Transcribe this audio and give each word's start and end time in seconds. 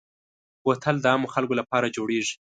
بوتل 0.63 0.95
د 1.01 1.05
عامو 1.11 1.31
خلکو 1.33 1.53
لپاره 1.61 1.93
جوړېږي. 1.95 2.35